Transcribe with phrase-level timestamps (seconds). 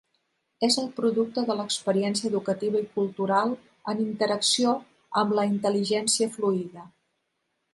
[0.67, 3.53] És el producte de l'experiència educativa i cultural
[3.93, 4.75] en interacció
[5.23, 6.89] amb la intel·ligència fluïda.